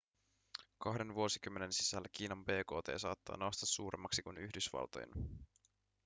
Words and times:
kahden 0.77 1.15
vuosikymmenen 1.15 1.73
sisällä 1.73 2.07
kiinan 2.11 2.45
bkt 2.45 2.89
saattaa 2.97 3.37
nousta 3.37 3.65
suuremmaksi 3.65 4.23
kuin 4.23 4.37
yhdysvaltojen 4.37 5.09